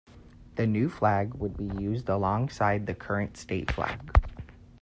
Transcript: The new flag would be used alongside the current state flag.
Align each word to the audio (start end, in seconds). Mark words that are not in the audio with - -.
The 0.55 0.65
new 0.65 0.89
flag 0.89 1.35
would 1.35 1.55
be 1.55 1.67
used 1.79 2.09
alongside 2.09 2.87
the 2.87 2.95
current 2.95 3.37
state 3.37 3.69
flag. 3.71 4.01